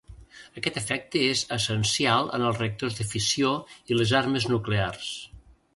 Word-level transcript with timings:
Aquest 0.61 0.77
efecte 0.79 1.21
és 1.33 1.43
essencial 1.57 2.33
en 2.39 2.47
els 2.49 2.59
reactors 2.63 2.99
de 3.01 3.09
fissió 3.13 3.53
i 3.93 4.01
les 4.01 4.17
armes 4.23 4.51
nuclears. 4.57 5.17